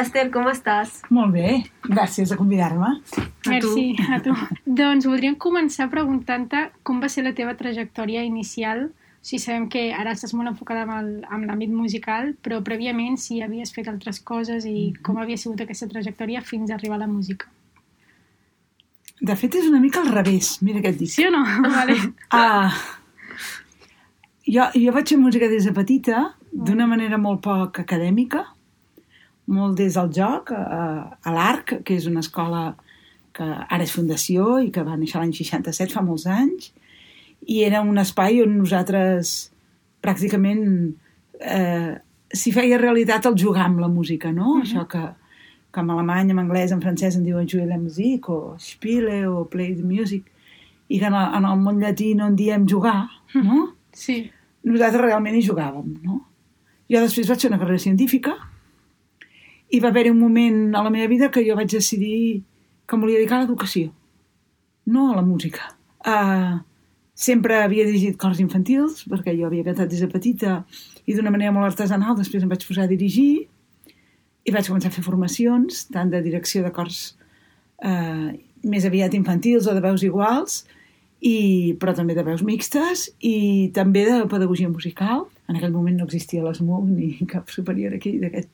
[0.00, 0.92] Hola, Esther, com estàs?
[1.12, 1.48] Molt bé,
[1.84, 2.88] gràcies a convidar-me.
[3.50, 4.32] Merci, a tu.
[4.64, 8.86] doncs voldríem començar preguntant-te com va ser la teva trajectòria inicial.
[8.86, 13.74] O sigui, sabem que ara estàs molt enfocada amb l'àmbit musical, però prèviament si havies
[13.76, 15.02] fet altres coses i mm -hmm.
[15.02, 17.46] com havia sigut aquesta trajectòria fins a arribar a la música.
[19.20, 21.10] De fet, és una mica al revés, mira què et dic.
[21.10, 21.44] Sí o no?
[21.76, 21.92] Vale.
[22.32, 22.72] Uh,
[24.46, 28.46] jo, jo vaig fer música des de petita, d'una manera molt poc acadèmica,
[29.50, 32.74] molt des del joc, a, a l'ARC, que és una escola
[33.36, 36.70] que ara és fundació i que va néixer l'any 67, fa molts anys,
[37.48, 39.50] i era un espai on nosaltres
[40.04, 40.64] pràcticament
[41.40, 41.96] eh,
[42.30, 44.56] s'hi feia realitat el jugar amb la música, no?
[44.56, 44.62] Uh -huh.
[44.62, 45.02] Això que,
[45.72, 49.44] que en alemany, en anglès, en francès en diuen jouer la musique, o spiele, o
[49.44, 50.24] play the music,
[50.88, 53.74] i que en el, en el món llatí no en diem jugar, no?
[53.92, 54.30] Sí.
[54.64, 56.26] Nosaltres realment hi jugàvem, no?
[56.90, 58.36] Jo després vaig fer una carrera científica
[59.70, 62.42] i va haver-hi un moment a la meva vida que jo vaig decidir
[62.86, 63.92] que em volia dedicar a l'educació,
[64.86, 65.70] no a la música.
[66.00, 66.58] Uh,
[67.14, 70.64] sempre havia dirigit cors infantils, perquè jo havia cantat des de petita
[71.06, 73.46] i d'una manera molt artesanal, després em vaig posar a dirigir
[74.44, 77.00] i vaig començar a fer formacions, tant de direcció de cors
[77.84, 78.30] eh,
[78.64, 80.64] més aviat infantils o de veus iguals,
[81.20, 85.26] i, però també de veus mixtes i també de pedagogia musical.
[85.52, 88.48] En aquell moment no existia l'ESMUC ni cap superior aquí d'aquest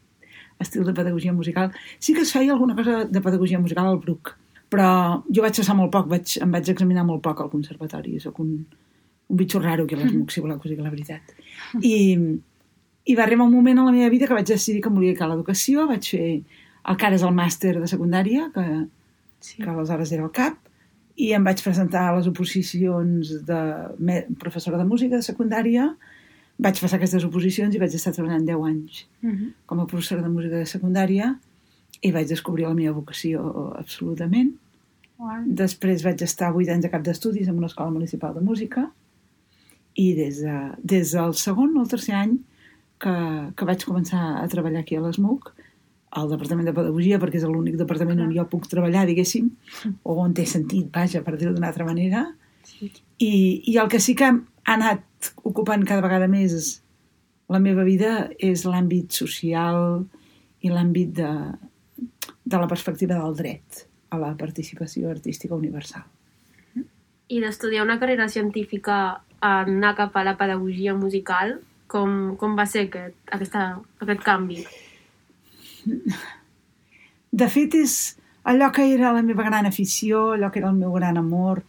[0.59, 1.73] estil de pedagogia musical.
[1.99, 4.35] Sí que es feia alguna cosa de pedagogia musical al Bruc,
[4.73, 8.41] però jo vaig passar molt poc, vaig, em vaig examinar molt poc al conservatori, sóc
[8.43, 8.53] un,
[9.29, 11.35] un bitxo raro a l'ESMUC, si voleu que la veritat.
[11.83, 11.97] I,
[13.07, 15.13] i va arribar un moment a la meva vida que vaig decidir que em volia
[15.13, 16.31] dedicar a l'educació, vaig fer
[16.87, 18.67] el que ara és el màster de secundària, que,
[19.41, 19.61] sí.
[19.63, 20.59] que aleshores era el CAP,
[21.17, 23.61] i em vaig presentar a les oposicions de
[24.39, 25.89] professora de música de secundària,
[26.59, 29.51] vaig passar aquestes oposicions i vaig estar treballant 10 anys uh -huh.
[29.67, 31.39] com a professora de música de secundària
[32.03, 34.55] i vaig descobrir la meva vocació absolutament.
[35.19, 35.45] Wow.
[35.47, 38.91] Després vaig estar 8 anys a cap d'estudis en una escola municipal de música
[39.95, 42.39] i des, de, des del segon o el tercer any
[42.99, 43.15] que,
[43.57, 45.53] que vaig començar a treballar aquí a l'ESMUC,
[46.17, 49.51] al Departament de Pedagogia, perquè és l'únic departament on jo puc treballar, diguéssim,
[50.03, 52.27] o on té sentit, vaja, per dir-ho d'una altra manera.
[52.65, 52.91] Sí.
[53.19, 53.33] I,
[53.73, 54.31] I el que sí que
[54.67, 56.81] ha anat ocupant cada vegada més
[57.53, 60.03] la meva vida és l'àmbit social
[60.67, 61.31] i l'àmbit de,
[62.43, 66.03] de la perspectiva del dret a la participació artística universal.
[67.31, 72.87] I d'estudiar una carrera científica anar cap a la pedagogia musical, com, com va ser
[72.87, 73.67] aquest, aquesta,
[74.03, 74.63] aquest canvi?
[77.31, 78.17] De fet, és
[78.47, 81.63] allò que era la meva gran afició, allò que era el meu gran amor,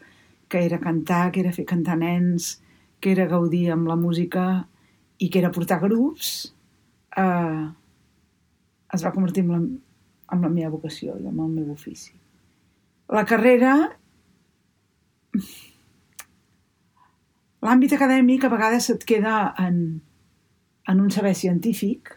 [0.49, 2.55] que era cantar, que era fer cantar nens,
[2.99, 4.67] que era gaudir amb la música
[5.17, 6.53] i que era portar grups,
[7.17, 7.65] eh,
[8.93, 9.61] es va convertir en la,
[10.33, 12.13] en la meva vocació i en el meu ofici.
[13.13, 13.73] La carrera
[17.63, 19.81] l'àmbit acadèmic a vegades et queda en,
[20.87, 22.13] en un saber científic,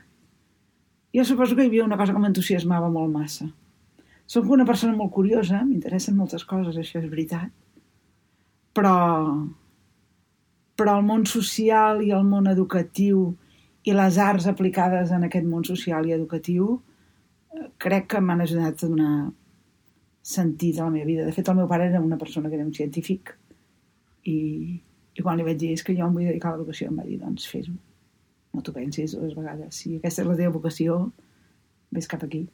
[1.14, 3.48] jo suposo que hi havia una cosa que m'entusiasmava molt massa.
[4.30, 7.50] Soc una persona molt curiosa, m'interessen moltes coses, això és veritat,
[8.76, 8.94] però,
[10.80, 13.26] però el món social i el món educatiu
[13.84, 18.80] i les arts aplicades en aquest món social i educatiu eh, crec que m'han ajudat
[18.80, 19.14] a donar
[20.30, 21.26] sentit a la meva vida.
[21.26, 23.34] De fet, el meu pare era una persona que era un científic
[24.24, 24.40] i,
[25.16, 27.08] i quan li vaig dir és que jo em vull dedicar a l'educació em va
[27.08, 27.76] dir, doncs fes-ho
[28.52, 29.76] no t'ho pensis dues vegades.
[29.76, 31.00] Si aquesta és la teva vocació,
[31.94, 32.46] vés cap aquí.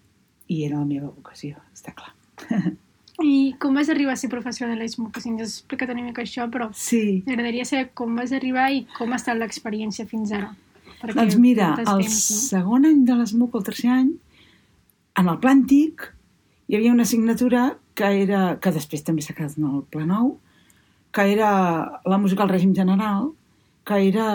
[0.53, 2.12] I era la meva vocació, està clar.
[3.22, 5.10] I com vas arribar a ser l'ESMO?
[5.10, 7.22] Que si ens has explicat una mica això, però sí.
[7.27, 10.53] m'agradaria saber com vas arribar i com ha estat l'experiència fins ara.
[11.00, 12.43] Perquè doncs mira, el temps, no?
[12.50, 14.12] segon any de l'ESMUC, el tercer any,
[15.16, 16.10] en el pla antic,
[16.69, 20.35] hi havia una assignatura que era, que després també s'ha quedat en el pla nou,
[21.17, 21.50] que era
[22.05, 23.31] la música al règim general,
[23.87, 24.29] que era,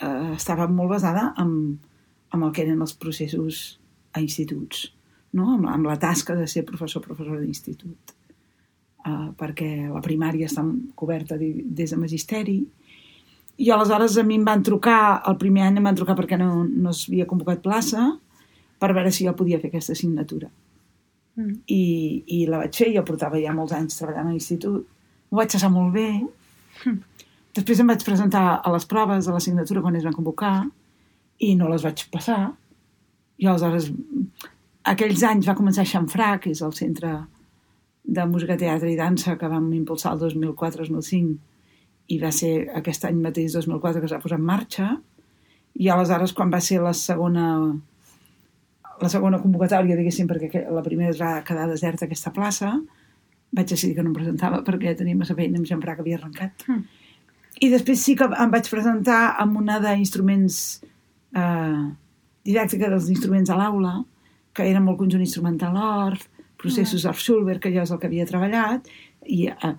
[0.00, 1.78] eh, estava molt basada en,
[2.34, 3.78] en el que eren els processos
[4.16, 4.88] a instituts,
[5.38, 5.52] no?
[5.54, 8.17] amb, amb la tasca de ser professor professor d'institut.
[8.98, 10.64] Uh, perquè la primària està
[10.98, 12.56] coberta des de magisteri
[13.62, 16.64] i aleshores a mi em van trucar, el primer any em van trucar perquè no,
[16.66, 18.08] no s'havia convocat plaça
[18.78, 20.50] per veure si jo podia fer aquesta assignatura.
[21.38, 21.54] Mm.
[21.74, 21.82] I,
[22.38, 24.82] I la vaig fer, jo portava ja molts anys treballant a l'institut,
[25.30, 26.08] ho vaig passar molt bé,
[26.84, 26.98] mm.
[27.58, 30.52] Després em vaig presentar a les proves de l'assignatura quan es van convocar
[31.42, 32.52] i no les vaig passar.
[33.42, 33.88] I aleshores,
[34.92, 37.10] aquells anys va començar Xamfrà, que és el centre
[38.08, 41.36] de música, teatre i dansa que vam impulsar el 2004-2005
[42.08, 44.86] i va ser aquest any mateix, 2004, que es va posar en marxa.
[45.76, 47.44] I aleshores, quan va ser la segona
[48.98, 52.72] la segona convocatòria, diguéssim, perquè que- la primera es va quedar deserta aquesta plaça,
[53.52, 56.64] vaig decidir que no em presentava perquè tenia massa feina amb Xamfrà que havia arrencat.
[56.66, 56.82] Mm.
[57.60, 60.82] I després sí que em vaig presentar amb una d'instruments
[61.34, 61.84] eh,
[62.44, 64.04] didàctica dels instruments a l'aula,
[64.52, 66.26] que era molt conjunt instrumental Orff,
[66.58, 68.88] processos Orff Schulberg, que jo és el que havia treballat,
[69.26, 69.74] i, eh,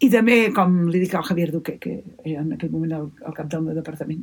[0.00, 3.36] i també, com li dic al Javier Duque, que era en aquell moment el, el
[3.36, 4.22] cap del meu departament,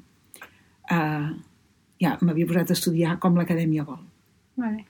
[0.94, 1.32] eh,
[2.04, 4.04] ja m'havia posat a estudiar com l'acadèmia vol.
[4.62, 4.86] Vale.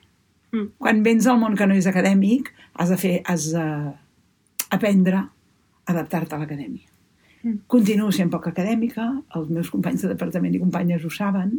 [0.80, 3.64] Quan vens al món que no és acadèmic, has de fer, has de
[4.72, 5.26] aprendre a
[5.92, 6.88] adaptar-te a l'acadèmia.
[7.42, 7.64] Mm.
[7.70, 11.52] Continuo sent poc acadèmica, els meus companys de departament i companyes ho saben,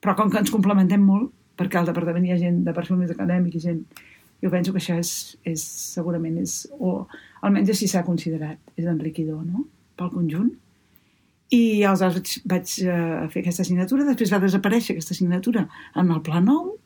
[0.00, 3.58] però com que ens complementem molt, perquè al departament hi ha gent de persones acadèmic
[3.58, 3.82] i gent...
[4.42, 5.12] Jo penso que això és,
[5.48, 5.62] és
[5.94, 7.08] segurament és, o
[7.42, 9.64] almenys així s'ha considerat, és enriquidor, no?,
[9.98, 10.52] pel conjunt.
[11.54, 15.64] I aleshores vaig, vaig uh, fer aquesta assignatura, després va desaparèixer aquesta assignatura
[15.98, 16.76] en el Pla Nou,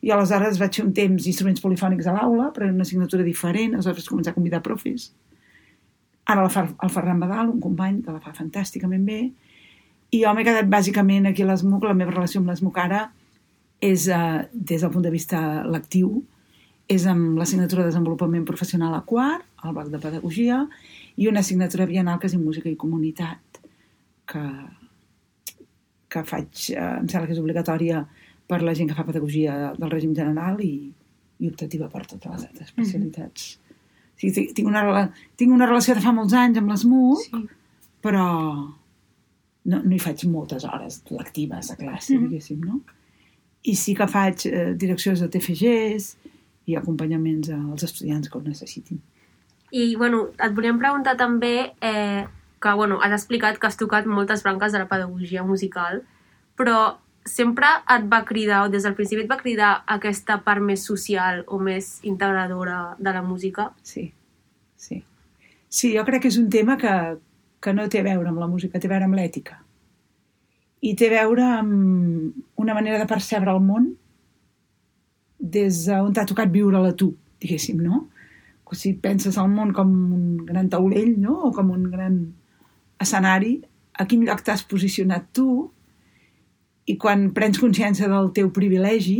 [0.00, 3.76] i aleshores vaig fer un temps d'instruments polifònics a l'aula, però era una assignatura diferent,
[3.76, 5.10] aleshores vaig començar a convidar profes.
[6.30, 9.20] Ara la fa, el Ferran Badal, un company que la fa fantàsticament bé,
[10.10, 13.04] i jo m'he quedat bàsicament aquí a l'ESMUC, la meva relació amb l'ESMUC ara
[13.80, 16.24] és, eh, des del punt de vista lectiu,
[16.90, 20.64] és amb l'assignatura de desenvolupament professional a quart, al bloc de pedagogia,
[21.20, 23.60] i una assignatura bienal que és en música i comunitat,
[24.30, 24.42] que,
[26.10, 28.02] que faig, eh, em sembla que és obligatòria
[28.50, 30.90] per la gent que fa pedagogia del règim general i,
[31.38, 33.46] i optativa per totes les altres especialitats.
[33.60, 35.04] O sigui, tinc, tinc, una,
[35.38, 37.44] tinc una relació de fa molts anys amb l'ESMUC, Sí.
[38.02, 38.24] però
[39.70, 42.26] no, no hi faig moltes hores lectives a classe, Mhm.
[42.28, 42.80] diguéssim, no?
[43.62, 46.16] I sí que faig eh, direccions de TFGs
[46.70, 49.00] i acompanyaments als estudiants que ho necessitin.
[49.70, 52.24] I, bueno, et volíem preguntar també eh,
[52.60, 56.02] que, bueno, has explicat que has tocat moltes branques de la pedagogia musical,
[56.58, 60.84] però sempre et va cridar, o des del principi et va cridar aquesta part més
[60.84, 63.70] social o més integradora de la música?
[63.82, 64.10] Sí,
[64.76, 65.02] sí.
[65.68, 66.94] Sí, jo crec que és un tema que,
[67.62, 69.60] que no té a veure amb la música, té a veure amb l'ètica.
[70.82, 73.92] I té a veure amb una manera de percebre el món
[75.40, 78.06] des d'on t'ha tocat viure-la tu, diguéssim, no?
[78.70, 82.20] Si penses al món com un gran taulell, no?, o com un gran
[83.02, 83.56] escenari,
[83.98, 85.48] a quin lloc t'has posicionat tu
[86.86, 89.18] i quan prens consciència del teu privilegi,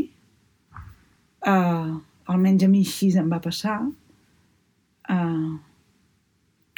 [1.46, 1.90] eh,
[2.30, 3.80] almenys a mi així em va passar,
[5.10, 5.50] eh,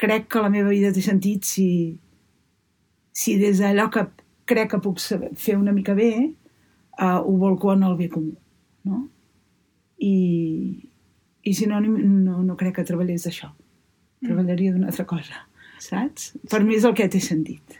[0.01, 1.69] crec que la meva vida té sentit si,
[3.13, 4.09] si des d'allò que
[4.49, 8.33] crec que puc saber, fer una mica bé, eh, ho volco en el bé comú,
[8.89, 9.09] no?
[10.03, 10.89] I,
[11.47, 13.53] i si no, no, no crec que treballés d'això.
[14.23, 15.45] Treballaria d'una altra cosa,
[15.83, 16.33] saps?
[16.51, 17.79] Per mi és el que té sentit.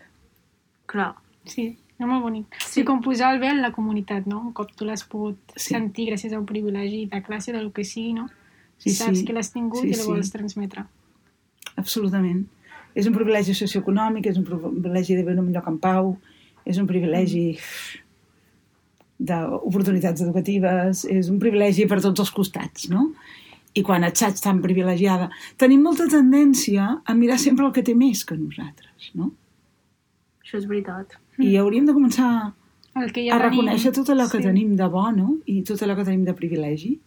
[0.91, 1.13] Clar.
[1.47, 1.65] Sí,
[1.99, 2.55] és molt bonic.
[2.63, 2.81] Sí.
[2.81, 2.85] Sí.
[2.87, 4.41] com posar el bé en la comunitat, no?
[4.47, 5.69] Un cop tu l'has pogut Sí.
[5.69, 5.75] sí.
[5.75, 8.29] sentir gràcies a un privilegi de classe, del que sigui, no?
[8.79, 9.25] Sí, Saps sí.
[9.25, 10.07] que l'has tingut Sí, i el sí.
[10.11, 10.85] vols transmetre.
[11.77, 12.45] Absolutament.
[12.95, 16.17] És un privilegi socioeconòmic, és un privilegi de viure en un lloc en pau,
[16.67, 17.57] és un privilegi
[19.23, 23.11] d'oportunitats educatives, és un privilegi per tots els costats, no?
[23.73, 25.31] I quan et saps tan privilegiada,
[25.61, 29.31] tenim molta tendència a mirar sempre el que té més que nosaltres, no?
[30.43, 31.15] Això és veritat.
[31.41, 32.29] I hauríem de començar
[32.99, 34.45] El que a ja tenim, reconèixer tot allò que sí.
[34.45, 35.39] tenim de bo, no?
[35.49, 36.99] I tot allò que tenim de privilegi.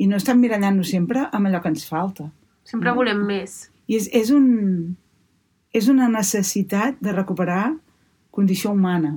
[0.00, 2.28] I no estar mirallant-nos sempre amb allò que ens falta.
[2.64, 2.96] Sempre No.
[2.96, 3.70] volem més.
[3.88, 4.96] I és, és, un,
[5.72, 7.76] és una necessitat de recuperar
[8.30, 9.16] condició humana,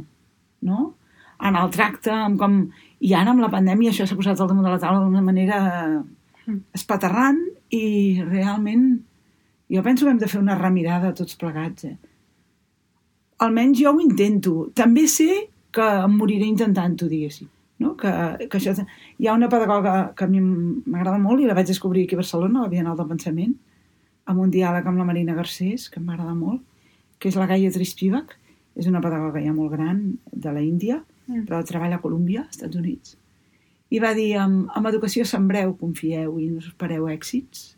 [0.61, 0.93] no?
[1.41, 2.59] En el tracte, amb com...
[3.03, 5.57] I ara amb la pandèmia això s'ha posat al damunt de la taula d'una manera
[6.75, 7.39] espaterrant
[7.75, 8.85] i realment
[9.73, 11.87] jo penso que hem de fer una remirada tots plegats.
[11.89, 11.97] Eh?
[13.43, 14.69] Almenys jo ho intento.
[14.77, 15.29] També sé
[15.73, 17.49] que em moriré intentant-ho, diguéssim.
[17.81, 17.95] No?
[17.99, 18.11] Que,
[18.47, 18.75] que això...
[19.19, 22.21] Hi ha una pedagoga que a mi m'agrada molt i la vaig descobrir aquí a
[22.21, 23.55] Barcelona, a la Bienal del Pensament,
[24.29, 26.61] amb un diàleg amb la Marina Garcés, que m'agrada molt,
[27.19, 28.37] que és la Gaia Trispivak.
[28.79, 29.99] És una pedagoga ja molt gran
[30.31, 31.45] de la Índia, Mm.
[31.47, 33.17] però treballa a Colòmbia, als Estats Units.
[33.93, 37.75] I va dir, amb, amb educació sembreu, confieu i no espereu èxits.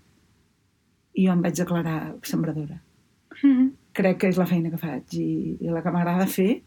[1.15, 2.81] I jo em vaig declarar sembradora.
[3.43, 3.69] Mhm.
[3.93, 6.61] Crec que és la feina que faig i, i la que m'agrada fer.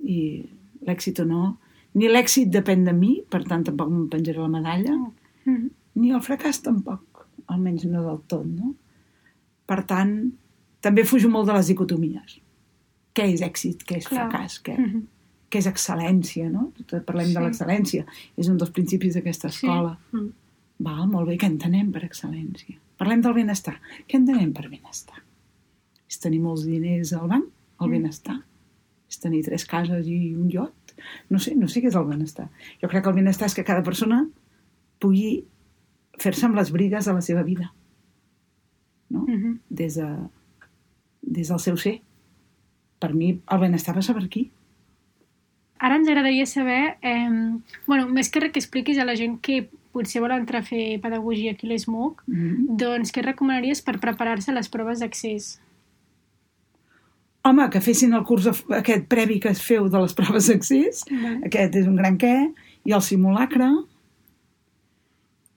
[0.00, 0.20] I
[0.86, 1.42] l'èxit o no...
[1.94, 4.92] Ni l'èxit depèn de mi, per tant tampoc em penjaré la medalla,
[5.44, 5.70] Mhm.
[5.96, 8.74] ni el fracàs tampoc, almenys no del tot, no?
[9.66, 10.30] Per tant,
[10.80, 12.36] també fujo molt de les dicotomies.
[13.12, 14.28] Què és èxit, què és Clar.
[14.30, 15.02] fracàs, què, Mhm.
[15.50, 16.72] Què és excel·lència, no?
[16.86, 17.44] Tot parlem de Sí.
[17.44, 18.04] l'excel·lència.
[18.36, 19.66] És un dels principis d'aquesta Sí.
[19.66, 19.98] escola.
[20.12, 20.28] Mm.
[20.78, 22.78] Val, molt bé, què entenem per excel·lència?
[22.96, 23.80] Parlem del benestar.
[24.08, 25.22] Què entenem per benestar?
[26.08, 27.44] És tenir molts diners al banc,
[27.80, 27.90] el Mm.
[27.90, 28.44] benestar.
[29.08, 30.72] És tenir tres cases i un iot.
[31.30, 32.48] No sé, no sé què és el benestar.
[32.80, 34.28] Jo crec que el benestar és que cada persona
[35.00, 35.44] pugui
[36.18, 37.72] fer-se amb les brigues de la seva vida.
[39.08, 39.20] No?
[39.26, 39.58] Mm -hmm.
[39.68, 40.16] Des, de,
[41.22, 42.02] des del seu ser.
[42.98, 44.50] Per mi el benestar passa per aquí.
[45.80, 47.30] Ara ens agradaria saber, eh,
[47.86, 51.00] bueno, més que res que expliquis a la gent que potser vol entrar a fer
[51.02, 52.76] pedagogia aquí a l'ESMUC, Mm -hmm.
[52.76, 55.60] doncs què recomanaries per preparar-se a les proves d'accés?
[57.42, 61.40] Home, que fessin el curs aquest previ que es feu de les proves d'accés, Vale.
[61.46, 62.52] aquest és un gran què,
[62.84, 63.70] i el simulacre,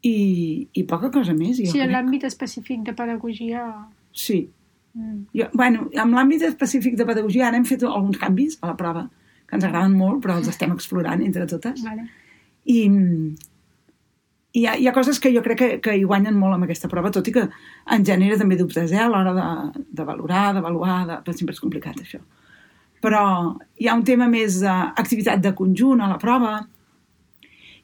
[0.03, 1.57] i, i poca cosa més.
[1.59, 1.91] Jo Sí, en crec.
[1.95, 3.63] l'àmbit específic de pedagogia...
[4.11, 4.49] Sí.
[4.93, 5.25] Mm.
[5.33, 9.09] Jo, bueno, amb l'àmbit específic de pedagogia ara hem fet alguns canvis a la prova,
[9.53, 11.83] que ens agraden molt, però els estem explorant entre totes.
[11.85, 12.07] Vale.
[12.65, 12.89] I, i
[14.53, 16.89] hi, ha, hi ha coses que jo crec que, que hi guanyen molt amb aquesta
[16.89, 17.47] prova, tot i que
[17.95, 21.61] en genera també dubtes eh, a l'hora de, de valorar, d'avaluar, de, però sempre és
[21.63, 22.21] complicat això.
[23.03, 23.23] Però
[23.81, 26.55] hi ha un tema més d'activitat de conjunt a la prova,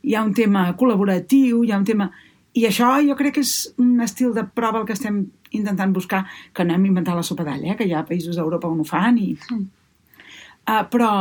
[0.06, 2.10] hi ha un tema col·laboratiu, hi ha un tema...
[2.58, 5.20] I això jo crec que és un estil de prova el que estem
[5.56, 6.24] intentant buscar,
[6.54, 7.76] que no hem inventat la sopa d'all, eh?
[7.78, 9.34] que hi ha països d'Europa on ho fan, i...
[9.50, 9.68] Mm.
[10.70, 11.12] Uh, però,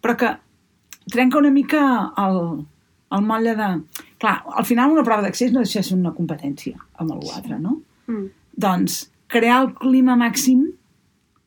[0.00, 0.30] però que
[1.10, 1.82] trenca una mica
[2.20, 2.40] el,
[3.16, 3.70] el motlle de...
[4.20, 7.58] Clar, al final una prova d'accés no deixa de ser una competència amb algú altre,
[7.60, 7.78] no?
[8.10, 8.26] Mm.
[8.60, 10.66] Doncs crear el clima màxim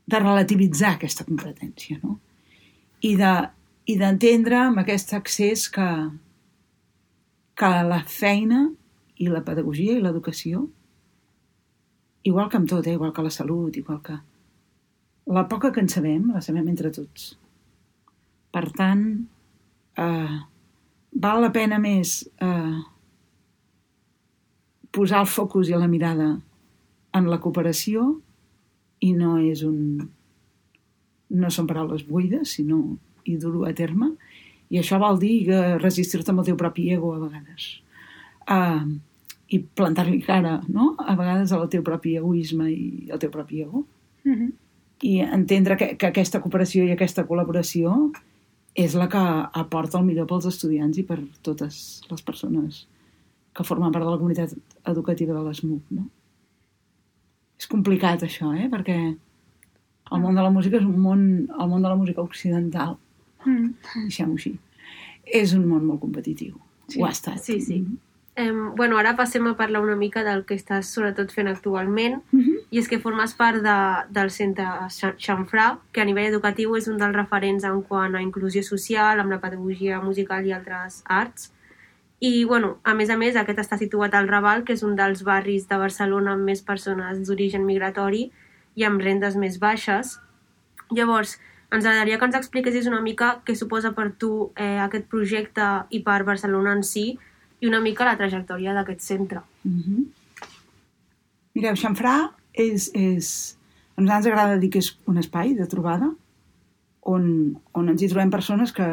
[0.09, 2.17] de relativitzar aquesta competència, no?
[3.03, 3.33] I de
[3.85, 5.87] i d'entendre amb aquest accés que,
[7.59, 8.65] que la feina
[9.19, 10.63] i la pedagogia i l'educació,
[12.23, 12.95] igual que amb tot, eh?
[12.95, 14.19] igual que la salut, igual que...
[15.35, 17.33] La poca que en sabem, la sabem entre tots.
[18.53, 19.05] Per tant,
[19.97, 20.39] eh,
[21.25, 22.81] val la pena més eh,
[24.93, 26.35] posar el focus i la mirada
[27.17, 28.11] en la cooperació
[29.03, 29.79] i no és un...
[31.33, 32.83] no són paraules buides, sinó
[33.25, 34.11] i dur-ho a terme.
[34.69, 37.69] I això vol dir que resistir-te amb el teu propi ego a vegades.
[38.49, 38.85] Uh,
[39.53, 40.93] I plantar-li cara, no?
[40.99, 43.85] A vegades al teu propi egoisme i al teu propi ego.
[44.23, 44.51] Mm -hmm.
[45.03, 48.11] I entendre que, que aquesta cooperació i aquesta col·laboració
[48.75, 49.21] és la que
[49.61, 52.87] aporta el millor pels estudiants i per totes les persones
[53.53, 54.55] que formen part de la comunitat
[54.89, 56.07] educativa de l'ESMUC, no?
[57.59, 58.65] És complicat això, eh?
[58.71, 58.97] Perquè
[60.13, 62.97] el món de la música és un món, el món de la música occidental,
[63.45, 63.73] Mm.
[64.05, 64.57] deixem-ho així,
[65.25, 66.53] és un món molt competitiu.
[66.87, 67.01] Sí.
[67.01, 67.39] Ho ha estat.
[67.43, 67.81] Sí, sí.
[68.35, 72.39] Em, bueno, ara passem a parlar una mica del que estàs sobretot fent actualment Mm
[72.41, 72.57] -hmm.
[72.71, 73.77] i és que formes part de,
[74.09, 78.21] del centre Xa- Xamfrà, que a nivell educatiu és un dels referents en quant a
[78.21, 81.53] inclusió social, amb la pedagogia musical i altres arts.
[82.19, 85.23] I, bueno, a més a més, aquest està situat al Raval, que és un dels
[85.23, 88.31] barris de Barcelona amb més persones d'origen migratori
[88.75, 90.19] i amb rendes més baixes.
[90.89, 91.39] Llavors,
[91.71, 95.99] ens agradaria que ens expliquessis una mica què suposa per tu eh, aquest projecte i
[95.99, 97.19] per Barcelona en si
[97.63, 99.41] i una mica la trajectòria d'aquest centre.
[99.63, 100.05] Mm -hmm.
[101.55, 103.57] Mireu, Xamfrà és, és...
[103.95, 106.15] A nosaltres ens agrada dir que és un espai de trobada
[107.01, 107.23] on,
[107.71, 108.87] on ens hi trobem persones que,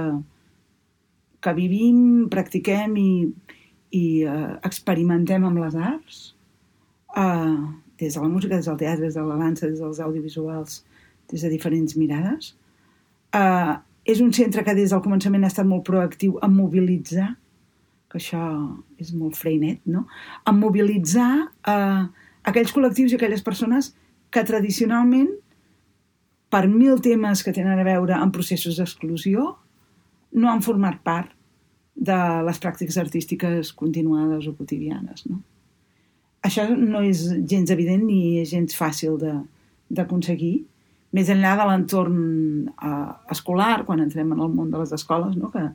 [1.41, 3.33] que vivim, practiquem i,
[3.91, 6.35] i uh, experimentem amb les arts,
[7.17, 10.85] uh, des de la música, des del teatre, des de la dansa, des dels audiovisuals,
[11.33, 12.55] des de diferents mirades.
[13.35, 17.40] Uh, és un centre que des del començament ha estat molt proactiu en mobilitzar
[18.11, 18.43] que això
[18.99, 20.07] és molt freinet, no?
[20.51, 21.31] En mobilitzar
[21.71, 22.03] eh,
[22.51, 23.93] aquells col·lectius i aquelles persones
[24.35, 25.31] que tradicionalment,
[26.51, 29.53] per mil temes que tenen a veure amb processos d'exclusió,
[30.35, 31.31] no han format part
[31.95, 35.39] de les pràctiques artístiques continuades o quotidianes, no?
[36.47, 39.19] Això no és gens evident ni és gens fàcil
[39.93, 40.63] d'aconseguir,
[41.13, 42.21] més enllà de l'entorn
[42.71, 45.51] eh, escolar, quan entrem en el món de les escoles, no?
[45.53, 45.67] que,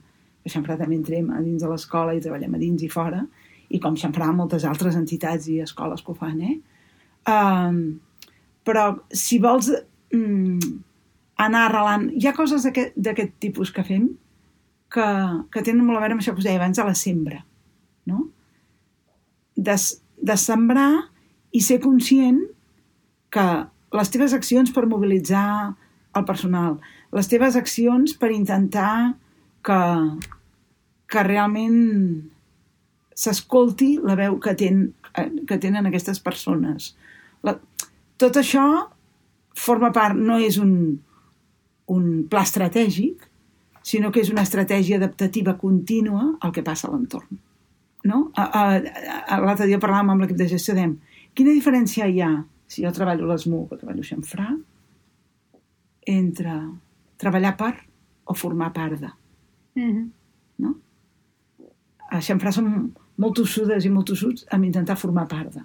[0.51, 3.23] sempre també entrem a dins de l'escola i treballem a dins i fora,
[3.69, 6.57] i com sempre moltes altres entitats i escoles que ho fan, eh?
[7.25, 7.79] Um,
[8.65, 9.71] però si vols
[10.13, 10.75] mm,
[11.41, 12.09] anar arrelant...
[12.13, 14.07] Hi ha coses d'aquest tipus que fem
[14.93, 15.07] que,
[15.51, 17.41] que tenen molt a veure amb això que us deia abans de la sembra,
[18.09, 18.27] no?
[19.55, 19.75] De,
[20.29, 20.91] de sembrar
[21.55, 22.41] i ser conscient
[23.33, 23.45] que
[23.95, 25.75] les teves accions per mobilitzar
[26.15, 26.77] el personal,
[27.15, 29.15] les teves accions per intentar
[29.65, 29.79] que,
[31.11, 31.79] que realment
[33.15, 34.89] s'escolti la veu que, ten,
[35.47, 36.93] que tenen aquestes persones.
[37.45, 37.55] La,
[38.19, 38.65] tot això
[39.55, 40.73] forma part, no és un,
[41.91, 43.29] un pla estratègic,
[43.85, 47.39] sinó que és una estratègia adaptativa contínua al que passa a l'entorn.
[48.05, 48.27] No?
[48.35, 50.97] L'altre dia parlàvem amb l'equip de gestió, dèiem,
[51.37, 52.33] quina diferència hi ha
[52.67, 54.47] si jo treballo a l'ESMUC o treballo a Xamfrà
[56.09, 56.55] entre
[57.21, 57.73] treballar per
[58.25, 59.11] o formar part de.
[59.75, 60.11] Mhm.
[60.57, 60.75] no?
[62.23, 62.67] Xamfrà som
[63.21, 65.63] molt tossudes i molt tossuts amb intentar formar part de.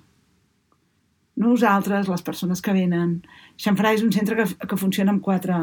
[1.41, 3.21] Nosaltres, les persones que venen...
[3.61, 5.57] Xamfrà és un centre que, que funciona amb quatre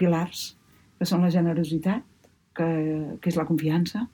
[0.00, 0.50] pilars,
[0.98, 2.04] que són la generositat,
[2.54, 2.68] que,
[3.20, 4.04] que és la confiança,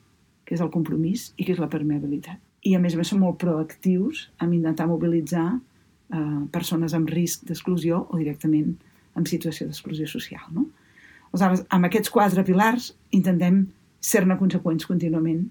[0.47, 2.39] que és el compromís i que és la permeabilitat.
[2.67, 7.47] I a més a més som molt proactius en intentar mobilitzar eh, persones amb risc
[7.49, 8.75] d'exclusió o directament
[9.17, 10.45] en situació d'exclusió social.
[10.55, 10.67] No?
[11.31, 13.65] Aleshores, amb aquests quatre pilars intentem
[14.03, 15.47] ser-ne conseqüents contínuament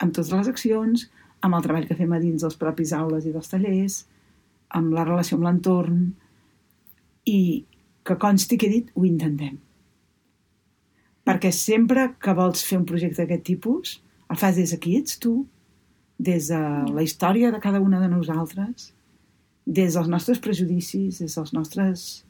[0.00, 1.06] amb totes les accions,
[1.44, 4.02] amb el treball que fem a dins dels propis aules i dels tallers,
[4.76, 6.04] amb la relació amb l'entorn
[7.28, 7.40] i
[8.06, 9.58] que consti que he dit, ho intentem.
[11.26, 13.98] Perquè sempre que vols fer un projecte d'aquest tipus,
[14.30, 15.34] el fas des d'aquí, ets tu,
[16.20, 16.60] des de
[16.94, 18.90] la història de cada una de nosaltres,
[19.66, 22.24] des dels nostres prejudicis, des dels nostres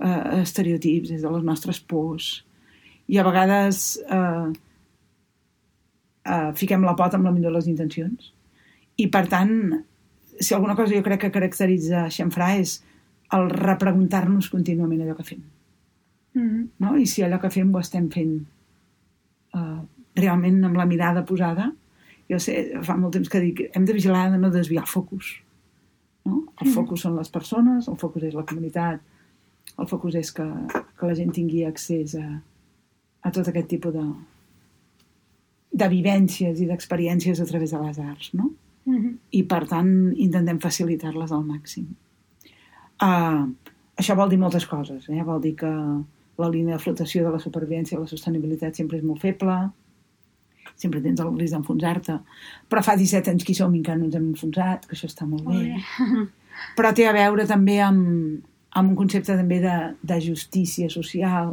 [0.00, 2.44] eh, estereotips, des de les nostres pors.
[3.08, 4.52] I a vegades eh,
[6.26, 8.32] eh, fiquem la pota amb la millor de les intencions.
[8.96, 9.52] I, per tant,
[10.40, 12.82] si alguna cosa jo crec que caracteritza Xamfrà és
[13.36, 15.42] el repreguntar-nos contínuament allò que fem.
[16.36, 16.68] Mhm.
[16.78, 16.96] No?
[16.96, 18.36] I si allò que fem ho estem fent
[19.56, 19.80] uh,
[20.14, 21.72] realment amb la mirada posada,
[22.28, 25.36] jo sé, fa molt temps que dic, hem de vigilar de no desviar el focus.
[26.24, 26.44] No?
[26.60, 26.74] El Mhm.
[26.74, 29.00] focus són les persones, el focus és la comunitat,
[29.78, 30.46] el focus és que,
[30.98, 32.42] que la gent tingui accés a,
[33.22, 34.04] a tot aquest tipus de,
[35.76, 38.52] de vivències i d'experiències a través de les arts, no?
[38.86, 39.16] Mhm.
[39.34, 41.88] i per tant intentem facilitar-les al màxim.
[43.02, 43.50] Uh,
[43.98, 45.22] això vol dir moltes coses, eh?
[45.26, 45.72] vol dir que
[46.38, 49.56] la línia de flotació de la supervivència i la sostenibilitat sempre és molt feble,
[50.76, 52.18] sempre tens el risc d'enfonsar-te,
[52.70, 55.10] però fa 17 anys que hi som i encara no ens hem enfonsat, que això
[55.10, 55.74] està molt bé.
[55.74, 56.26] bé.
[56.76, 58.38] Però té a veure també amb,
[58.72, 61.50] amb un concepte també de, de justícia social.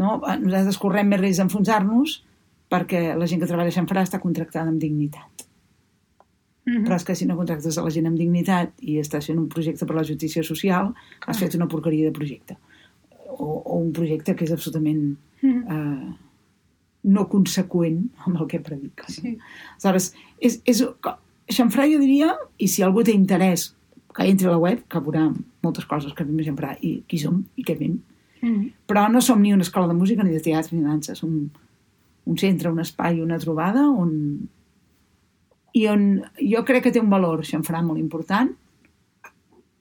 [0.00, 0.16] No?
[0.18, 2.16] Nosaltres correm més risc d'enfonsar-nos
[2.70, 5.46] perquè la gent que treballa a Xanfrà està contractada amb dignitat.
[6.66, 6.84] Mhm.
[6.86, 9.48] Però és que si no contractes a la gent amb dignitat i estàs fent un
[9.48, 10.92] projecte per la justícia social,
[11.26, 12.56] has fet una porqueria de projecte.
[13.30, 15.64] O, o un projecte que és absolutament Mhm.
[15.72, 16.14] eh,
[17.02, 19.04] no conseqüent amb el que predica.
[19.08, 19.14] No?
[19.14, 19.38] Sí.
[19.82, 20.84] Aleshores, és, és,
[21.50, 23.72] Xamfrà jo diria, i si algú té interès
[24.14, 27.18] que entri a la web, que veurà moltes coses que fem a Xamfrà i qui
[27.18, 27.98] som i què fem,
[28.42, 28.70] Mhm.
[28.86, 31.14] però no som ni una escola de música, ni de teatre, ni de dansa.
[31.16, 31.50] Som
[32.30, 34.12] un centre, un espai, una trobada on...
[35.74, 36.06] i on
[36.38, 38.50] jo crec que té un valor, Xanfrà, molt important,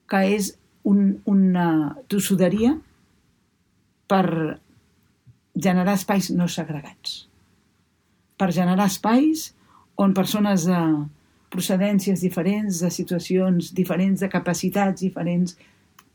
[0.09, 0.51] que és
[0.89, 1.67] un, una
[2.09, 2.75] tossuderia
[4.09, 4.25] per
[5.53, 7.23] generar espais no segregats.
[8.39, 9.49] Per generar espais
[9.99, 10.79] on persones de
[11.53, 15.57] procedències diferents, de situacions diferents, de capacitats diferents,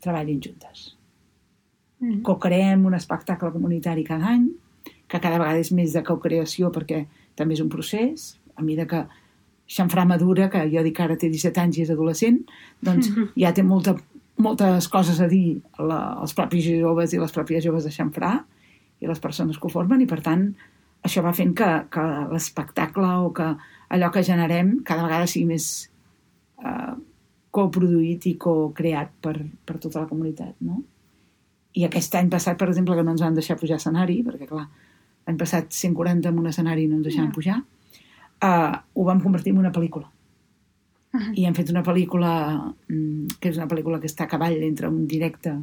[0.03, 0.95] treballin juntes
[1.99, 2.21] Mhm.
[2.21, 4.49] co-creem un espectacle comunitari cada any,
[5.15, 7.05] que cada vegada és més de co-creació perquè
[7.39, 9.05] també és un procés, a mesura que
[9.65, 12.43] Xanfrà madura, que jo dic que ara té 17 anys i és adolescent,
[12.85, 13.09] doncs
[13.41, 13.95] ja té molta,
[14.37, 18.35] moltes coses a dir la, els propis joves i les pròpies joves de Xanfrà
[19.01, 20.51] i les persones que ho formen i per tant
[21.05, 23.49] això va fent que, que l'espectacle o que
[23.95, 25.67] allò que generem cada vegada sigui més
[26.61, 26.95] eh,
[27.55, 30.81] coproduït i co-creat per, per tota la comunitat, no?
[31.75, 34.47] I aquest any passat, per exemple, que no ens van deixar pujar a escenari, perquè,
[34.47, 34.65] clar,
[35.27, 37.33] l'any passat 140 en un escenari i no ens deixaven Ja.
[37.33, 37.57] pujar,
[38.43, 40.09] uh, ho vam convertir en una pel·lícula.
[41.33, 44.89] I hem fet una pel·lícula mm, que és una pel·lícula que està a cavall entre
[44.89, 45.53] un directe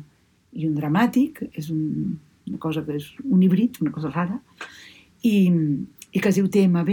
[0.56, 4.38] i un dramàtic, és un, una cosa que és un híbrid, una cosa rara,
[5.22, 5.50] i,
[6.12, 6.88] i que es diu TMB,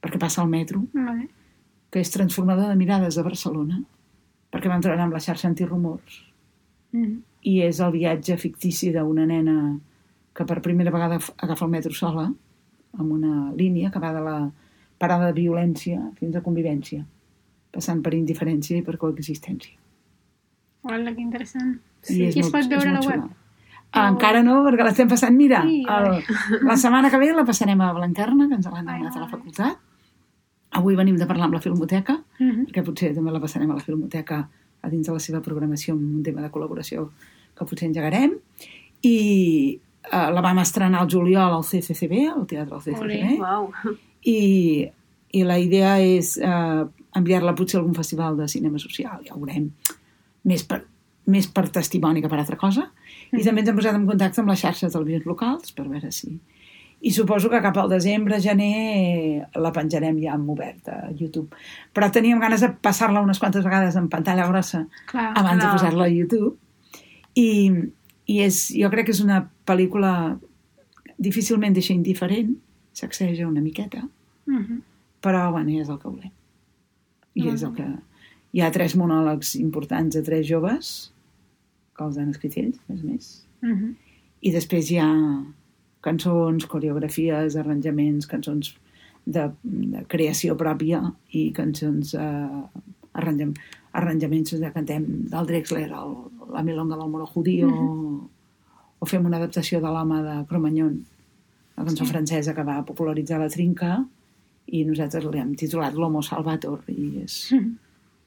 [0.00, 1.28] perquè passa al metro, Vale.
[1.90, 3.82] que és transformador de mirades de Barcelona,
[4.52, 6.24] perquè vam treballar amb la xarxa antirumors,
[6.92, 7.18] Mhm.
[7.42, 9.78] i és el viatge fictici d'una nena
[10.38, 12.28] que per primera vegada agafa el metro sola,
[12.98, 14.36] amb una línia que va de la
[14.98, 17.02] parada de violència fins a convivència,
[17.74, 19.74] passant per indiferència i per coexistència.
[20.86, 21.74] Hola, que interessant.
[22.08, 23.26] I és I es molt- pot veure a la web?
[23.90, 26.22] Ah, encara no, perquè l'estem passant, mira, Sí, el,
[26.68, 29.78] la setmana que ve la passarem a Blanquerna, que ens l'han demanat a la facultat.
[30.78, 32.66] Avui venim de parlar amb la Filmoteca, Mhm.
[32.68, 34.48] perquè potser també la passarem a la Filmoteca
[34.82, 37.08] a dins de la seva programació amb un tema de col·laboració
[37.56, 38.34] que potser engegarem.
[39.02, 43.36] I eh, la vam estrenar al juliol al CCCB, al Teatre del CCCB, Ole.
[43.38, 43.96] Uau.
[44.24, 44.40] i,
[45.32, 46.84] i la idea és eh,
[47.18, 49.70] enviar-la potser a algun festival de cinema social, ja ho veurem,
[50.48, 50.82] més per,
[51.28, 52.88] més per testimoni que per altra cosa.
[53.28, 56.12] I també ens hem posat en contacte amb les xarxes de televisions locals per veure
[56.14, 56.38] si...
[56.98, 61.54] I suposo que cap al desembre, gener, la penjarem ja en obert a YouTube.
[61.94, 65.28] Però teníem ganes de passar-la unes quantes vegades en pantalla grossa Clar.
[65.30, 65.76] abans de clar.
[65.76, 66.56] posar-la a YouTube.
[67.38, 67.46] I,
[68.28, 70.12] i és, jo crec que és una pel·lícula
[71.18, 72.54] difícilment deixa indiferent,
[72.94, 74.04] sacseja una miqueta,
[74.46, 74.82] Mhm.
[75.22, 76.30] però bueno, ja és el que volem.
[77.34, 77.86] I és el que...
[78.52, 81.12] Hi ha tres monòlegs importants de tres joves,
[81.94, 83.26] que els han escrit ells, més més.
[83.60, 83.94] Mhm.
[84.40, 85.08] I després hi ha
[86.00, 88.76] cançons, coreografies, arranjaments, cançons
[89.26, 92.62] de, de creació pròpia i cançons, eh,
[93.12, 93.52] arranjam,
[93.92, 96.14] arranjaments de cantem del Drexler, el,
[96.52, 98.30] la milonga del moro judío, o,
[98.98, 100.94] o fem una adaptació de l'home de Cromagnon,
[101.76, 102.10] la cançó Sí.
[102.10, 104.04] francesa que va popularitzar la trinca,
[104.66, 107.76] i nosaltres l'hem titulat L'Homo Salvator, i és Mhm.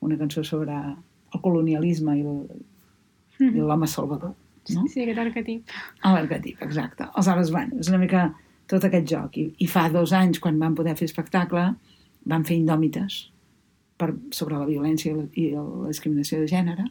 [0.01, 0.73] una cançó sobre
[1.33, 2.23] el colonialisme i
[3.41, 4.33] i l'home salvador.
[4.69, 4.87] No?
[4.87, 5.67] Sí, aquest arquetip.
[6.03, 7.05] L'arquetip, exacte.
[7.15, 8.35] Aleshores, bueno, és una mica
[8.67, 9.37] tot aquest joc.
[9.37, 11.63] I, I fa dos anys, quan vam poder fer espectacle,
[12.25, 13.31] vam fer indòmites
[13.97, 16.85] per, sobre la violència i la, i la discriminació de gènere.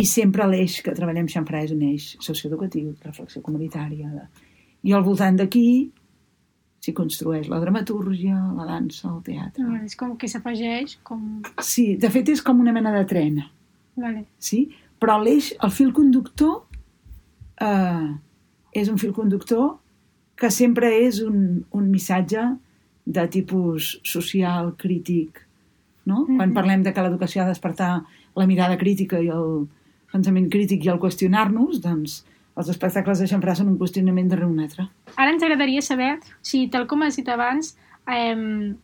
[0.00, 4.08] I sempre l'eix que treballem xamfrà és un eix socioeducatiu, reflexió comunitària.
[4.08, 4.50] De...
[4.88, 5.66] I al voltant d'aquí
[6.80, 9.66] s'hi construeix la dramatúrgia, la dansa, el teatre.
[9.66, 11.42] Vale, és com que s'afegeix, com...
[11.60, 13.50] Sí, de fet és com una mena de trena.
[14.00, 14.24] Vale.
[14.40, 14.64] sí?
[15.00, 16.60] però l'eix, el fil conductor
[17.64, 18.08] eh,
[18.76, 19.78] és un fil conductor
[20.40, 22.44] que sempre és un, un missatge
[23.10, 25.40] de tipus social, crític,
[26.04, 26.26] no?
[26.26, 26.36] Mhm.
[26.36, 27.92] Quan parlem de que l'educació ha de despertar
[28.36, 29.66] la mirada crítica i el
[30.12, 32.20] pensament crític i el qüestionar-nos, doncs
[32.58, 34.86] els espectacles de xamfrà són un qüestionament darrere un altre.
[35.16, 37.74] Ara ens agradaria saber si, tal com has dit abans,
[38.10, 38.74] eh,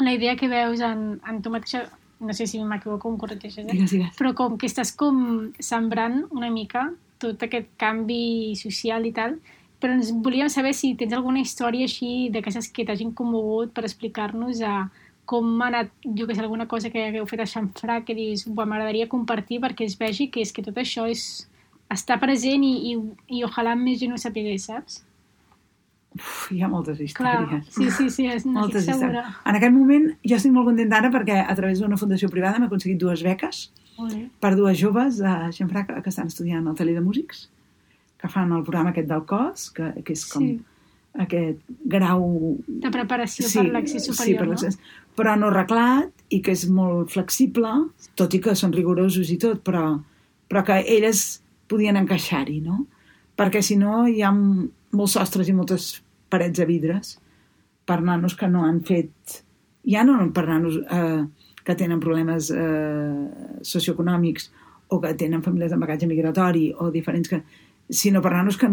[0.00, 1.86] la idea que veus en, en tu mateixa,
[2.20, 3.70] no sé si m'equivoco, em corregeixes, eh?
[3.70, 4.14] Digues, digues.
[4.18, 6.88] però com que estàs com sembrant una mica
[7.22, 9.38] tot aquest canvi social i tal,
[9.80, 14.62] però ens volíem saber si tens alguna història així d'aquestes que t'hagin commogut per explicar-nos
[14.64, 14.88] a
[15.26, 18.44] com ha anat, jo que sé, alguna cosa que hagueu fet a Xamfrà que dius,
[18.46, 21.48] "Buah, m'agradaria compartir perquè es vegi que és que tot això és,
[21.90, 25.04] està present i, i, i ojalà més gent ho sapigués, saps?
[26.14, 27.70] Uf, hi ha moltes Clar, històries.
[27.74, 29.20] sí, sí, sí, és, no moltes estic segura.
[29.24, 29.46] històries.
[29.50, 32.66] En aquest moment jo estic molt contenta ara perquè a través d'una fundació privada m'he
[32.66, 33.70] aconseguit dues beques
[34.40, 37.48] per dues joves de Xamfrà que, que estan estudiant al taller de músics,
[38.18, 40.60] que fan el programa aquest del cos, que, que és com Sí.
[41.20, 42.24] Aquest grau...
[42.66, 44.78] De preparació per l'accés superior, sí, per l'accés,
[45.14, 47.70] però no reglat i que és molt flexible,
[48.18, 49.92] tot i que són rigorosos i tot, però,
[50.50, 51.24] però que elles
[51.70, 52.82] podien encaixar-hi, no?
[53.38, 55.92] Perquè si no hi ha molts sostres i moltes
[56.30, 57.16] parets de vidres
[57.86, 59.40] per nanos que no han fet...
[59.84, 61.24] Ja no per nanos eh,
[61.64, 64.48] que tenen problemes eh, socioeconòmics
[64.94, 67.42] o que tenen famílies de bagatge migratori o diferents que...
[67.90, 68.70] sinó per nanos que,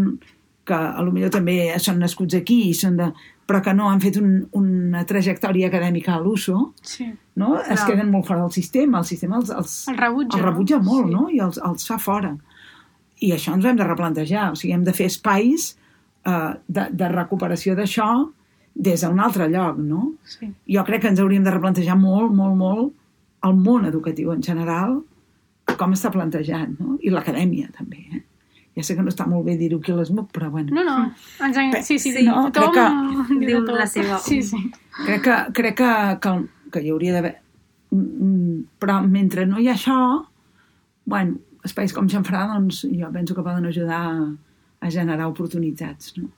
[0.65, 3.07] que a lo millor també són nascuts aquí i són de,
[3.49, 7.07] però que no han fet un, una trajectòria acadèmica a l'USO, Sí.
[7.35, 7.55] no?
[7.59, 7.87] es Clar.
[7.87, 10.83] queden molt fora del sistema, el sistema els, els, El rebutja, els rebutja no?
[10.83, 11.13] molt Sí.
[11.15, 11.29] no?
[11.29, 12.35] i els, els fa fora.
[13.21, 15.71] I això ens hem de replantejar, o sigui, hem de fer espais
[16.25, 18.07] eh, de, de recuperació d'això
[18.73, 20.13] des d'un altre lloc, no?
[20.23, 20.47] Sí.
[20.73, 22.93] Jo crec que ens hauríem de replantejar molt, molt, molt
[23.43, 25.01] el món educatiu en general,
[25.77, 26.95] com està plantejat, no?
[27.01, 28.21] I l'acadèmia, també, eh?
[28.77, 30.71] Ja sé que no està molt bé dir-ho aquí a l'ESMUC, però bueno.
[30.71, 30.97] No, no,
[31.43, 31.73] ens en...
[31.83, 33.77] sí, sí, Sí, no, tothom crec diu diu de tot.
[33.81, 34.17] la seva.
[34.23, 34.61] Sí, sí.
[35.05, 35.91] Crec que, crec que,
[36.23, 36.35] que,
[36.71, 37.33] que hi hauria d'haver...
[37.91, 39.97] Mm, Però mentre no hi ha això,
[41.05, 41.35] bueno,
[41.67, 44.29] espais com Xanfrà, doncs jo penso que poden ajudar a,
[44.79, 46.29] a generar oportunitats, no?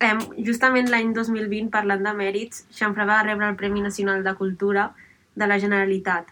[0.00, 0.14] Eh,
[0.46, 4.92] justament l'any 2020, parlant de mèrits, Xamfrà va rebre el Premi Nacional de Cultura
[5.34, 6.30] de la Generalitat.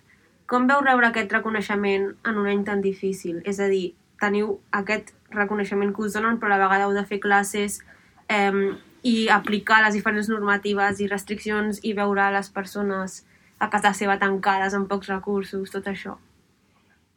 [0.48, 3.42] Com veu rebre aquest reconeixement en un any tan difícil?
[3.44, 7.04] És a dir, teniu aquest reconeixement que us donen, però a la vegada heu de
[7.06, 7.80] fer classes
[8.28, 8.74] eh,
[9.06, 13.22] i aplicar les diferents normatives i restriccions i veure les persones
[13.58, 16.16] a casa seva tancades amb pocs recursos, tot això.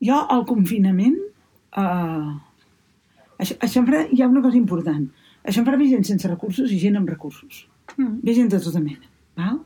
[0.02, 1.18] Jo, al confinament,
[1.78, 5.08] eh, a, X- a Xanfrà hi ha una cosa important.
[5.46, 7.66] A Xanfrà ve gent sense recursos i gent amb recursos.
[7.98, 8.20] Mm.
[8.24, 9.10] Ve gent de tota mena.
[9.38, 9.62] Val?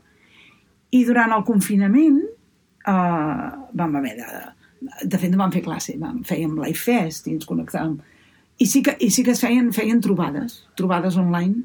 [0.92, 4.44] I durant el confinament eh, vam haver de...
[5.04, 7.96] De fet, no vam fer classe, vam, fèiem live fest i ens connectàvem.
[8.58, 11.64] I sí que, i sí que es feien, feien trobades, trobades online,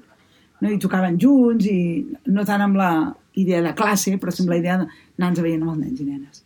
[0.60, 0.72] no?
[0.72, 2.92] i tocaven junts, i no tant amb la
[3.40, 6.44] idea de classe, però amb la idea d'anar-nos veient amb els nens i nenes.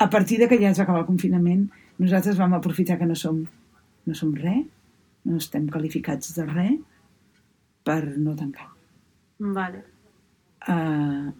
[0.00, 1.66] A partir de que ja es va acabar el confinament,
[2.00, 3.42] nosaltres vam aprofitar que no som,
[4.06, 4.62] no som res,
[5.26, 6.78] no estem qualificats de res,
[7.84, 8.68] per no tancar
[9.38, 9.84] Vale.
[10.68, 11.32] eh,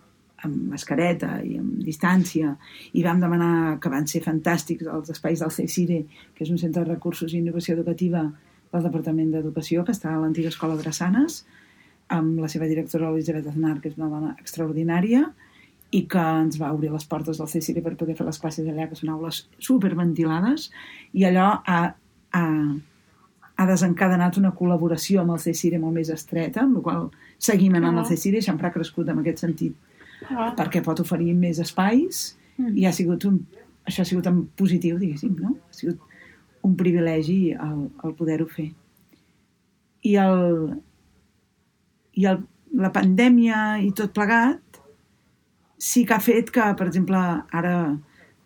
[0.46, 2.54] amb mascareta i amb distància
[2.92, 6.00] i vam demanar que van ser fantàstics els espais del CECIRE
[6.34, 8.24] que és un centre de recursos i innovació educativa
[8.72, 11.44] del Departament d'Educació que està a l'antiga escola Drassanes
[12.10, 15.28] amb la seva directora Elisabet Aznar que és una dona extraordinària
[15.90, 18.86] i que ens va obrir les portes del CECIRE per poder fer les classes allà,
[18.86, 20.68] que són aules superventilades,
[21.18, 21.80] i allò ha,
[22.38, 22.44] ha,
[23.56, 27.98] ha desencadenat una col·laboració amb el CECIRE molt més estreta, amb la qual seguim anant
[27.98, 28.04] Ah.
[28.04, 29.89] al CECIRE, Xamfrà ha crescut en aquest sentit
[30.30, 30.52] Ah.
[30.56, 32.74] perquè pot oferir més espais Mm.
[32.76, 33.38] i ha sigut un,
[33.88, 35.54] això ha sigut en positiu, diguéssim, no?
[35.70, 35.98] Ha sigut
[36.62, 38.66] un privilegi el, el poder-ho fer.
[40.04, 40.74] I, el,
[42.20, 42.42] i el,
[42.76, 44.80] la pandèmia i tot plegat
[45.80, 47.16] sí que ha fet que, per exemple,
[47.56, 47.74] ara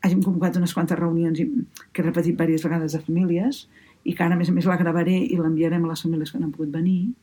[0.04, 1.48] hàgim convocat unes quantes reunions i-
[1.92, 3.64] que he repetit diverses vegades de famílies
[4.04, 6.38] i que ara, a més a més, la gravaré i l'enviarem a les famílies que
[6.38, 7.14] no han pogut venir,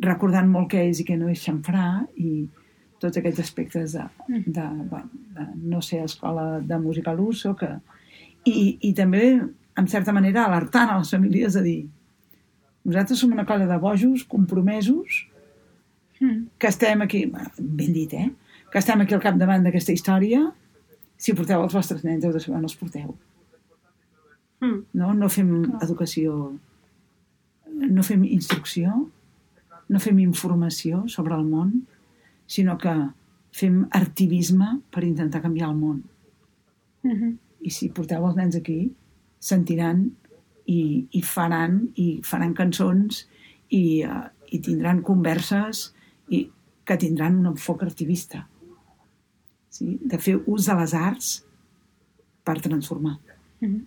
[0.00, 2.46] recordant molt què és i què no és xamfrà i
[3.02, 7.70] tots aquests aspectes de, de, bueno, de no ser escola de música a l'uso que...
[8.44, 11.78] I, i també, en certa manera, alertant a les famílies de dir
[12.84, 15.24] nosaltres som una colla de bojos, compromesos,
[16.20, 16.46] Mm.
[16.58, 18.30] que estem aquí, ben dit, eh?
[18.70, 20.44] Que estem aquí al capdavant d'aquesta història.
[21.18, 23.16] Si porteu els vostres nens, heu de saber on els porteu.
[24.60, 24.78] Mm.
[25.00, 25.50] No, no fem
[25.82, 26.54] educació,
[27.74, 28.94] no fem instrucció,
[29.88, 31.82] no fem informació sobre el món,
[32.46, 32.92] sinó que
[33.54, 36.02] fem artivisme per intentar canviar el món.
[37.02, 37.38] Mhm.
[37.64, 38.92] I si porteu els nens aquí,
[39.38, 40.10] sentiran
[40.66, 43.26] i, i faran i faran cançons
[43.70, 45.92] i, uh, i tindran converses
[46.28, 46.50] i
[46.84, 48.46] que tindran un enfoc artivista.
[49.70, 49.98] Sí?
[50.00, 51.34] De fer ús de les arts
[52.44, 53.18] per transformar.
[53.60, 53.82] Mhm.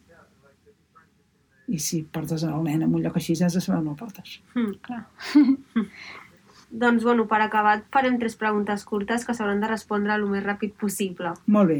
[1.67, 4.39] I si portes el nen en un lloc així, has de saber on el portes.
[4.55, 4.77] Mm.
[4.81, 5.05] Clar.
[6.69, 10.73] Doncs, bueno, per acabar, farem tres preguntes curtes que s'hauran de respondre el més ràpid
[10.79, 11.31] possible.
[11.47, 11.79] Molt bé.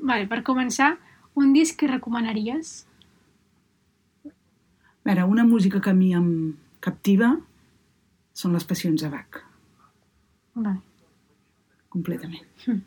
[0.00, 0.94] Vale, per començar,
[1.36, 2.86] un disc que recomanaries?
[4.24, 6.30] A veure, una música que a mi em
[6.80, 7.34] captiva
[8.36, 9.42] són les passions de Bach,
[10.54, 10.78] Vale.
[11.88, 12.46] completament.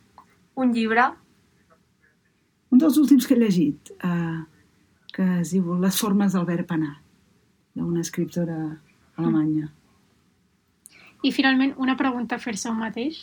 [0.56, 1.12] Un llibre,
[2.74, 4.40] Un dels últims que he llegit, eh,
[5.14, 6.96] que es diu Les formes verb anar,
[7.78, 8.80] d'una escriptora
[9.16, 9.70] alemanya.
[11.24, 13.20] I finalment, una pregunta a fer-se un mateix?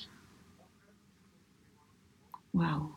[2.61, 2.89] Uau.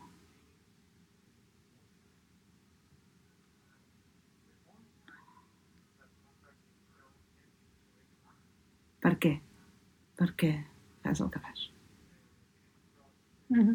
[9.04, 9.32] Per què?
[10.20, 10.52] Per què
[11.04, 11.66] fas el que fas?
[13.54, 13.74] Mhm.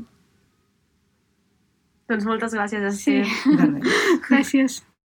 [2.10, 3.20] doncs moltes gràcies, Sí.
[3.22, 3.60] Esther.
[3.60, 4.00] Res.
[4.30, 4.78] Gràcies.